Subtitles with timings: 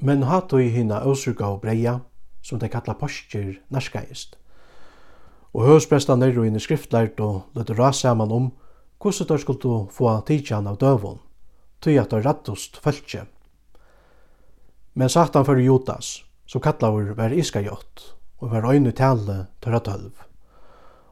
[0.00, 1.98] Men hatt og hina øsurga og breia,
[2.42, 4.38] som de kalla postjer narskaist.
[5.52, 8.46] Og høvspresta nærru inn i skriftlært og løtte rasa saman om
[9.00, 11.20] hvordan de skulle få tidsjan av døvun,
[11.80, 13.26] tøy at de rattust føltje.
[14.94, 20.12] Men satan fyrir Jotas, som kallar var iskajott, og var øyne tale tørra tølv.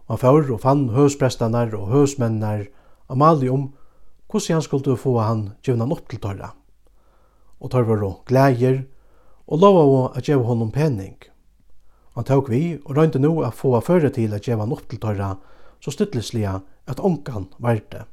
[0.09, 2.66] Og han fyrir og fann høvsprestanar og høvsmennar
[3.09, 3.75] Amalium,
[4.29, 6.55] hvordan han skulle få han givna opp til tørra
[7.61, 8.84] og tar var glæjer
[9.48, 11.16] og lova å at geva honom penning.
[12.14, 15.00] Han tok vi og røynte nu at få føre til at geva han opp til
[15.00, 15.37] tørra,
[15.80, 18.05] så styttelsliga at onkan varte.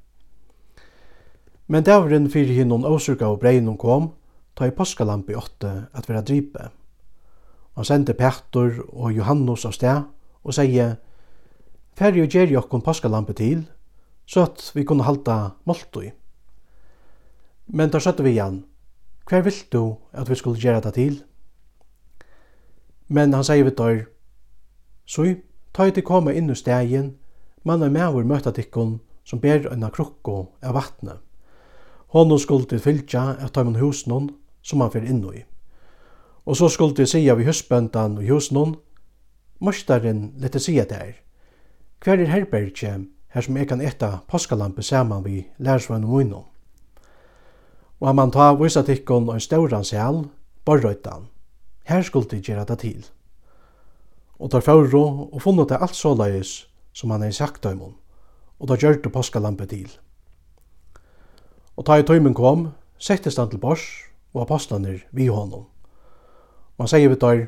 [1.68, 4.12] Men davren fyrir hinn hon åsurka og breinon kom,
[4.54, 6.70] ta i påskalampi åtte at vera dripe.
[7.76, 10.06] Han sendte Petter og Johannes av sted
[10.46, 11.00] og sier,
[11.96, 13.62] Færre og gjerri okkon påskalampi til,
[14.28, 16.10] så at vi kunne halda måltoi.
[17.72, 18.66] Men da søtte vi igjen,
[19.30, 21.24] hver vil du at vi skulle gjøre det til?
[23.08, 24.06] Men han sier vi dør,
[25.06, 25.36] så
[25.74, 27.16] ta i til komme inn i stegen,
[27.64, 31.20] mann med maver møtta tikkun som ber enn krukko av vattnet.
[32.14, 34.30] Honom skulle til fylgja at ta imen husnån
[34.62, 35.44] som han fyrir innu i.
[36.46, 38.76] Og så skulle til sija vi husbøndan og husnån,
[39.60, 41.14] Mostaren lette sija der,
[42.04, 42.90] hver er herbergje
[43.32, 46.44] her som jeg kan etta påskalampe saman vi lærsvann og munnån
[48.06, 50.28] og han man ta vissa tikkon og en stauran sel,
[50.62, 51.24] borrøytan.
[51.90, 53.00] Her skulle de gjøre det til.
[54.38, 56.14] Og tar fyrro og funnet det alt så
[56.94, 57.82] som han er sagt av
[58.60, 59.90] og da gjør det påskalampe til.
[61.78, 63.82] Og ta i tøymen kom, settes han til bors,
[64.34, 65.66] og apostlaner vi honom.
[66.78, 67.48] Og han sier vi tar,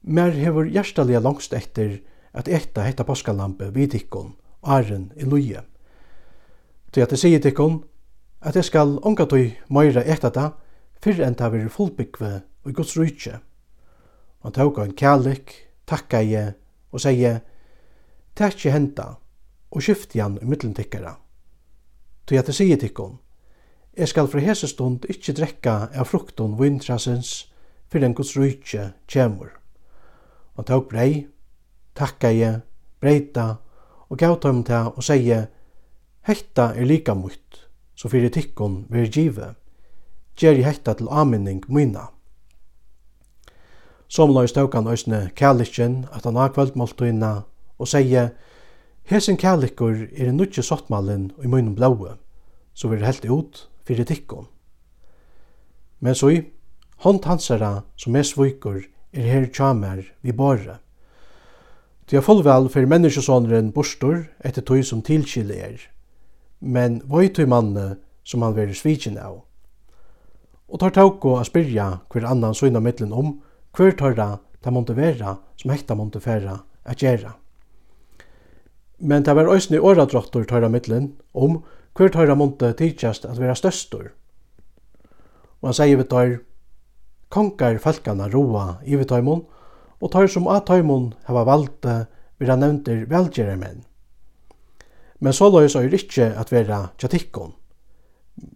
[0.00, 2.00] mer hever hjertaliga langst etter
[2.32, 4.32] at etta hetta påskalampe vid tikkon,
[4.66, 5.60] æren i loje.
[6.90, 7.84] Til at det sier tikkon,
[8.44, 10.50] at jeg skal ongatøy møyra etter det,
[11.00, 12.32] fyrir enn det vil fullbyggve
[12.64, 13.38] og gods rujtje.
[14.44, 15.54] Han tåg en kærlik,
[15.88, 16.54] takka jeg
[16.92, 17.40] og sier,
[18.34, 19.04] Takk jeg henta,
[19.70, 21.12] og skifti igjen i middelen tikkara.
[22.26, 23.20] Tog jeg til sier tikkon,
[23.94, 27.44] jeg skal fra hese stund ikkje drekka av frukton vintrasens
[27.86, 29.52] fyrir enn gods rujtje kjemur.
[30.58, 31.28] Han tåg brei,
[31.94, 32.64] takka jeg,
[33.00, 33.60] breita,
[34.10, 35.46] og gav tøym til og sier,
[36.26, 37.63] Hetta er lika mutt,
[37.94, 39.56] så fyrir tikkun veri givet.
[40.36, 42.08] gjer i til aminning myna.
[44.08, 47.42] Somlai staukan òsne kærlikjen at han har kvöldmåltuina
[47.78, 48.30] og seie,
[49.04, 52.16] Hesin kærlikur er en nutje sottmallin og i munum blaue,
[52.74, 54.46] så veri helt ut fyrir tikkun.
[56.00, 56.40] Men så i,
[57.04, 58.80] hånd hansara som er svikur
[59.12, 60.78] er her tjamer vi bare.
[62.10, 65.76] Det er fullvel for menneskesåneren bostor etter tog som tilkile er,
[66.64, 67.86] men vøy tog manne
[68.24, 69.42] som han veri svikin av.
[70.68, 73.36] Og tar tauko a spyrja hver annan søgna middelen om
[73.76, 77.34] hver tørra ta måtte vera som hekta måtte færa at gjerra.
[78.98, 81.60] Men det var òsne åradrottor tørra middelen om
[81.94, 84.12] hver tørra måtte tidsjast at vera støstor.
[85.60, 86.38] Og han sier vi tar
[87.34, 89.44] konkar falkana roa i vi taimon
[90.00, 92.04] og tar som at taimon hava valde
[92.40, 93.84] vera nevnter velgjerarmenn.
[95.24, 97.54] Men så løys er ikkje at vera tjatikkon.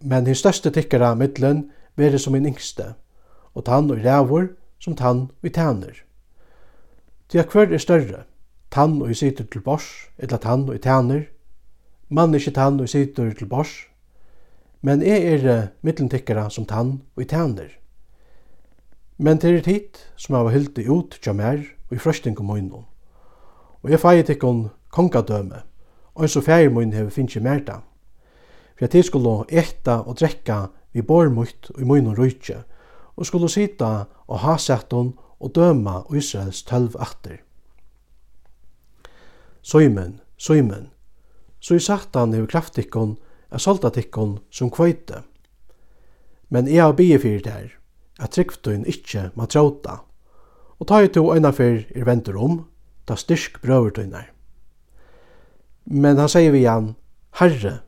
[0.05, 1.63] Men hin største tikkara middelen
[1.97, 2.91] vere som min yngste,
[3.57, 6.03] og tann og rævor som tann og tæner.
[7.29, 8.23] Tja hver er større,
[8.69, 9.87] tann og sitter til bors,
[10.19, 11.23] etla tann og tæner,
[12.09, 13.71] mann ikkje tann og sitter til bors,
[14.81, 17.73] men er er middelen tikkara som tann og i tæner.
[19.17, 22.85] Men til er tid som hava hyldi ut tja mer og i frøsting og møynum,
[23.81, 25.63] og jeg feir tikkon kongadøme,
[26.19, 27.79] og så færi mun hefur finnst merta.
[28.77, 31.47] For at jeg skulle etta og drekka vi bor og
[31.79, 32.63] i og rujtje,
[33.15, 37.37] og skulle sita og ha setton og døma Israels tølv atter.
[39.61, 40.89] Søymen, søymen,
[41.59, 43.17] så i satan hefur kraftikkon
[43.51, 45.23] er soldatikon som kvøyte.
[46.49, 47.67] Men jeg har bygge fyrir der,
[48.19, 50.01] at tryggftøyen ikkje ma tråta,
[50.79, 52.65] og ta i to øyna fyrir er ventur om,
[53.07, 54.38] ta styrk brøvertøyner.
[55.89, 56.93] Men han sier vi igjen,
[57.39, 57.79] Herre,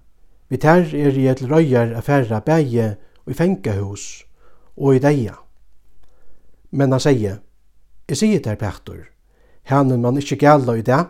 [0.49, 2.95] vi tar er i et røyer affæra bæge
[3.25, 4.25] og i fengahus
[4.75, 5.35] og i deia.
[6.71, 7.37] Men han sier,
[8.09, 9.05] jeg sier der Petur,
[9.69, 11.03] henne man ikkje gæla i det,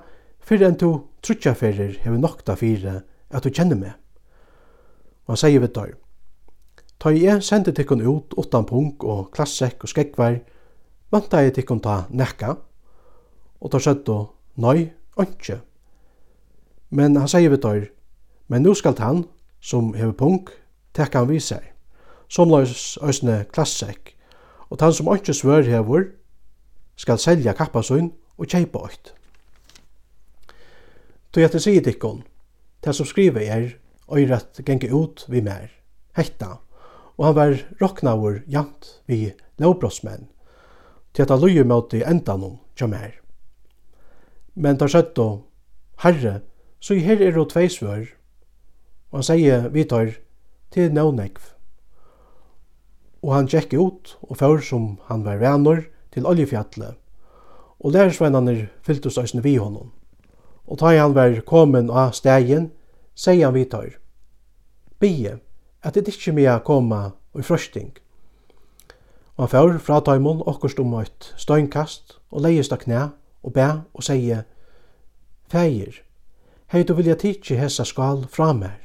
[0.43, 0.91] fyrir enn to
[1.23, 2.99] trutjaferir hefur nokta fire
[3.31, 3.95] at du kjenner meg.
[5.25, 5.95] Og han sier vi der,
[7.01, 10.35] Ta jeg sendte tikkun ut utan punk og klassek og skekkvar,
[11.09, 12.57] vanta jeg tikkun ta nekka,
[13.57, 14.17] og ta søttu,
[14.61, 15.63] nei, ønskje.
[16.91, 17.85] Men han sier vi døyr,
[18.51, 19.23] men nu skal han,
[19.63, 20.49] som hever punk,
[20.93, 21.69] tekka han vise seg,
[22.27, 24.11] somløys øsne klassekk,
[24.69, 26.09] og han som ikke svør hever,
[26.99, 29.13] skal selja kappasøyn og kjeipa øyt.
[31.31, 32.25] Tog etter sier dikkon,
[32.83, 33.69] det som skriver er,
[34.11, 35.71] øyret genge ut vi mer,
[36.17, 36.57] hetta,
[37.15, 39.31] og han var roknaur jant vi
[39.63, 40.27] lovbrottsmenn,
[41.13, 43.15] til at han løyer mot i endanon kjøm her.
[44.55, 45.45] Men tar søtt og
[46.03, 46.41] herre
[46.81, 48.07] Så her er det tvei svør,
[49.11, 50.15] og han sier vi tar
[50.73, 51.43] til Nånekv.
[53.21, 56.97] Og han tjekk ut, og før som han var venner, til oljefjallet,
[57.79, 59.91] og lærersvennerne fylltes øsne vi honom.
[60.67, 62.71] Og da han var kommet av stegen,
[63.15, 63.93] sier han vi tar,
[64.99, 65.37] bie,
[65.83, 67.93] at det ikke mye koma og frøsting.
[69.37, 73.11] Og han før fra taimon okkurst om et støynkast, og leies av knæ,
[73.43, 74.47] og bæ, og sier,
[75.51, 76.01] Feir,
[76.71, 78.77] hei du vilja tidsi hessa skal fra mer.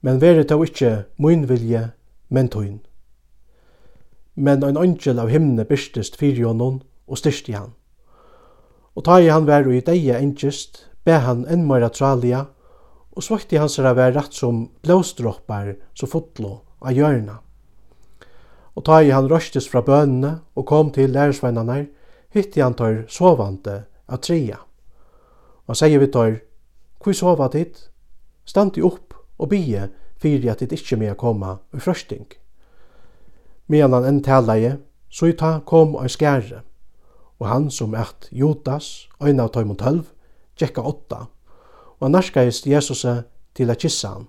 [0.00, 1.90] Men veri tau ikkje mun vilje,
[2.32, 2.78] men tøyn.
[4.36, 7.74] Men ein angel av himne byrstist fyrir honom og styrst i han.
[8.96, 12.46] Og ta i han vær og i deia engest, be han enn meira tralia,
[13.12, 17.36] og svakti hans herra vær rett som blåsdroppar så fotlo av hjørna.
[18.72, 21.90] Og ta i han røstis fra bønene og kom til lærersveinane,
[22.32, 24.62] hitti han tar sovande av trea.
[25.64, 26.36] Og han sier vi tar,
[27.06, 27.90] Hvor sova dit?
[28.44, 29.84] Standi opp og bie
[30.18, 32.24] fyrir at dit ikkje mea koma i frøsting.
[33.70, 34.72] Medan han enn talaie,
[35.06, 36.64] så i ta kom og skære,
[37.38, 40.08] og han som ert Jotas, øyne av tøymon tølv,
[40.58, 41.18] tjekka åtta,
[41.94, 43.04] og han narskaist Jesus
[43.54, 44.26] til a kissa han.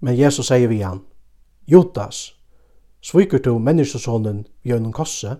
[0.00, 1.02] Men Jesus sier vi han,
[1.68, 2.38] Jotas,
[3.04, 5.36] svikur du menneskesonen gjennom kosse?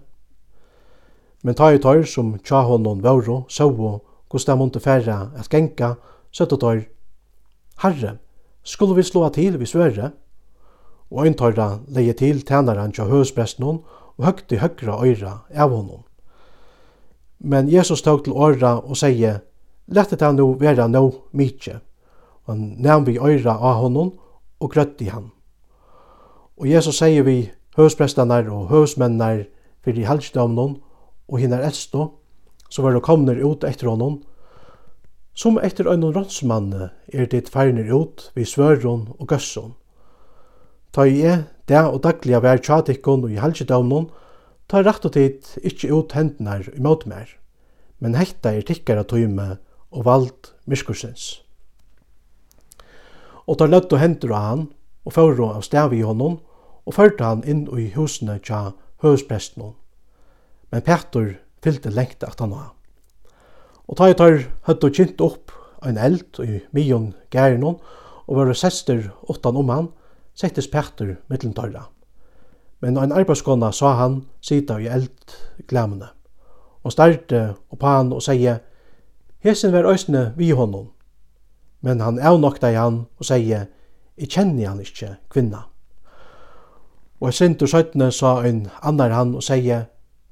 [1.41, 4.02] Men ta i tøyr som tja honom vauro, savo
[4.37, 5.94] hvordan de måtte færre at genka,
[6.33, 6.85] søttet dår,
[7.83, 8.17] Herre,
[8.62, 10.11] skulle vi slå til vi svøre?
[11.11, 13.83] Og en tørre leie til tænaren til høspresten hon,
[14.19, 16.03] og høgt i høyre øyre av honom.
[17.38, 19.41] Men Jesus tog til åra og sier,
[19.87, 21.79] Lett det nå være nå mykje.
[22.47, 24.12] Og han nevn vi øyre av honom,
[24.61, 25.31] og grøtt i han.
[26.59, 29.47] Og Jesus sier vi høsprestene og høsmennene
[29.85, 30.81] for i helgdomnen,
[31.29, 32.09] og hinner eldstå,
[32.68, 34.20] så var det kommet ut etter honom.
[35.36, 39.74] Som etter øynene rånsmanne er det feirner ut vi svøron og gøsson.
[40.92, 41.34] Ta i e,
[41.68, 44.08] det og dagliga vær tjadikkon og i halsedavnon,
[44.66, 47.28] ta rett og tid ikkje ut hendnar imot mer,
[48.00, 49.58] men hekta er tikkere tøyme
[49.92, 51.42] og vald myskursens.
[53.46, 54.64] Og ta løtt og hendur av han,
[55.06, 56.40] og fører av stav i honom,
[56.86, 58.72] og førte han inn i husene tja
[59.04, 59.74] høvespresten.
[60.72, 61.36] Men Petter
[61.66, 62.72] fyllte lengt at han var.
[63.86, 65.52] Og ta i tar høtt og kjent opp
[65.86, 67.78] en eld i mion gæren hon,
[68.26, 69.90] og var sester åttan om han,
[70.34, 71.86] settes Petter mittlen tørra.
[72.82, 75.36] Men en arbeidskona sa han sita i eld
[75.70, 76.10] glemene.
[76.84, 78.60] Og starte opp han og sier,
[79.42, 80.90] Hesen var øsne vi honom.
[81.80, 83.68] Men han avnokta i han og sier,
[84.16, 85.66] Jeg kjenner han ikke kvinna.
[87.20, 89.86] Og jeg sint og søytene sa en annar han og sier,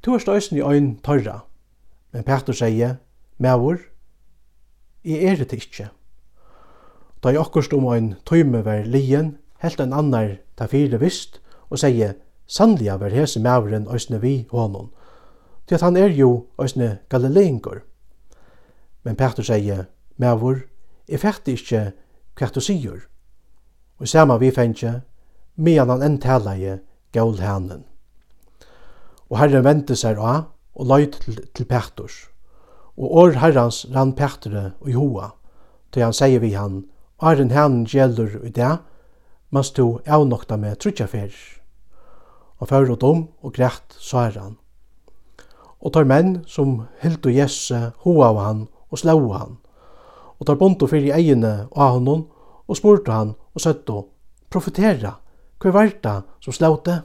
[0.05, 1.47] Tu er støysen i øyn tørra.
[2.13, 2.95] Men Petur sier,
[3.39, 3.79] Mævur,
[5.05, 5.89] jeg er det ikke.
[7.23, 11.41] Da jeg akkurst om en tøyme var lien, helt en annar ta fire vist,
[11.71, 12.13] og sier,
[12.47, 14.91] sannliga var hese mævuren òsne vi honom,
[15.67, 17.81] til at han er jo òsne galileingur.
[19.05, 19.85] Men Petur sier,
[20.17, 20.61] Mævur,
[21.09, 21.93] jeg fætti ikke
[22.37, 23.09] hva du sier.
[23.99, 25.01] Og sama vi fengje,
[25.57, 26.79] medan han enn talaie
[27.13, 27.85] gaul hænen
[29.35, 30.45] og Herren vente seg av
[30.79, 32.29] og løyt til, til Pektors.
[32.95, 35.33] Og år Herrens rann Pektere og i hoa,
[35.91, 36.85] til han sier vi han,
[37.19, 38.77] Arren herren gjelder i det,
[39.51, 41.35] mens du avnokta med trutja fer.
[42.63, 44.55] Og fyrir og dom og greit sær han.
[45.83, 48.61] Og tar menn som hildu Jesse hoa av han
[48.91, 49.59] og slå han.
[50.39, 52.29] Og tar bonto fyrir egene av honom
[52.69, 53.99] og spurte han og søtto,
[54.51, 55.17] profetera,
[55.59, 57.01] hva er det som slå det?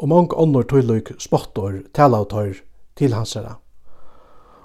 [0.00, 2.62] og mange ånder tøylyk spottor talavtøyr
[2.96, 3.58] til hansara.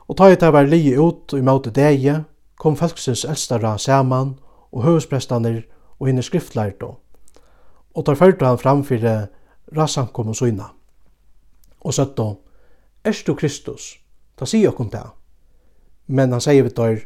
[0.07, 2.23] Og ta i det var lige ut og imot deie,
[2.55, 4.37] kom folksins eldstara saman
[4.71, 5.65] og høvesprestaner
[5.99, 6.99] og henne skriftlærto, og,
[7.95, 8.85] og tar førte han fram
[9.77, 10.71] rasankom og søyna.
[11.81, 12.41] Og søtto, og,
[13.05, 13.99] Erst du Kristus,
[14.33, 15.03] ta sier okkom det.
[16.07, 17.03] Men han sier vi tar,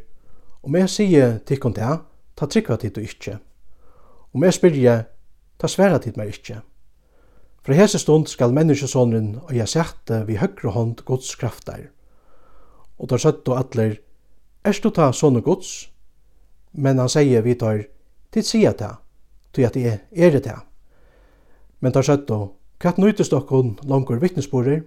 [0.63, 1.89] om jeg sier tikkom det,
[2.39, 3.35] ta trykva tid du ikkje.
[4.31, 4.93] Om jeg spyrje,
[5.59, 6.61] ta sværa tid meg ikkje.
[7.63, 11.89] Fra hese stund skal menneskesåneren og jeg sette vi høyre hånd gods kraftar.
[12.99, 13.97] Og tar søtt og atler,
[14.65, 15.89] erst du ta sånne gods?
[16.73, 17.85] Men han sier vi tar,
[18.31, 18.97] tid sier ta,
[19.53, 20.61] til at jeg er det ta.
[21.79, 24.83] Men tar søtt og, hva nøytest okkon langer vittnesborer,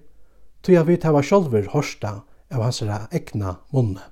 [0.62, 2.10] Tog at vi tar sjolver hårsta
[2.54, 4.04] av hans egna munne.